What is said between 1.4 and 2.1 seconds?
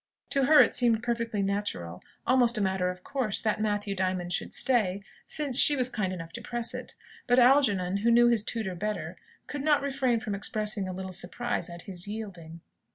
natural